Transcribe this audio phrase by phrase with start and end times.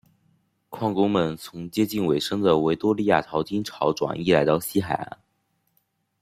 [0.69, 5.15] 矿工们从接近尾声的维多利亚淘金潮转移来到西海岸。